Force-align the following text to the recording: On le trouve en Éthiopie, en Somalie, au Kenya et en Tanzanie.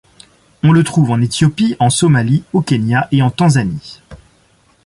On 0.63 0.71
le 0.71 0.83
trouve 0.83 1.11
en 1.11 1.21
Éthiopie, 1.21 1.75
en 1.79 1.91
Somalie, 1.91 2.43
au 2.53 2.61
Kenya 2.63 3.07
et 3.11 3.21
en 3.21 3.29
Tanzanie. 3.29 4.01